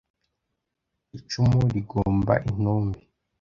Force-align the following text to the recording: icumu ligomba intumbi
icumu 1.17 1.59
ligomba 1.73 2.33
intumbi 2.49 2.99